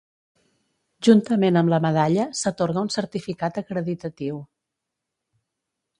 Juntament 1.07 1.59
amb 1.61 1.73
la 1.73 1.79
medalla 1.85 2.25
s'atorga 2.41 2.85
un 2.87 2.91
certificat 2.97 3.63
acreditatiu. 3.65 4.45